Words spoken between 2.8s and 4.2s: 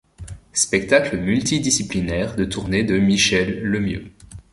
de Michel Lemieux.